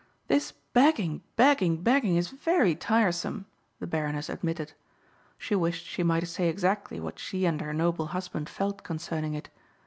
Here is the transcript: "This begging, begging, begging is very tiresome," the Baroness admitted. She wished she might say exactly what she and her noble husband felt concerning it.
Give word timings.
"This 0.27 0.51
begging, 0.73 1.21
begging, 1.35 1.83
begging 1.83 2.15
is 2.15 2.29
very 2.31 2.73
tiresome," 2.73 3.45
the 3.79 3.85
Baroness 3.85 4.29
admitted. 4.29 4.73
She 5.37 5.53
wished 5.53 5.85
she 5.85 6.01
might 6.01 6.27
say 6.27 6.49
exactly 6.49 6.99
what 6.99 7.19
she 7.19 7.45
and 7.45 7.61
her 7.61 7.71
noble 7.71 8.07
husband 8.07 8.49
felt 8.49 8.81
concerning 8.81 9.35
it. 9.35 9.49